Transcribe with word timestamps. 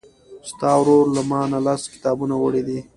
ستا 0.49 0.71
ورور 0.79 1.05
له 1.15 1.21
مانه 1.31 1.57
لس 1.65 1.81
کتابونه 1.93 2.35
وړي 2.39 2.61
دي. 2.67 2.79